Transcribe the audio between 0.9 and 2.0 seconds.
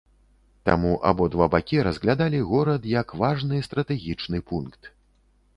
абодва бакі